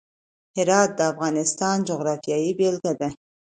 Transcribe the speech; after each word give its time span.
هرات 0.57 0.89
د 0.95 0.99
افغانستان 1.11 1.75
د 1.81 1.85
جغرافیې 1.89 2.51
بېلګه 2.57 2.93
ده. 2.99 3.09